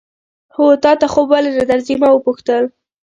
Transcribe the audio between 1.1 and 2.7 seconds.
خوب ولې نه درځي؟ ما وپوښتل.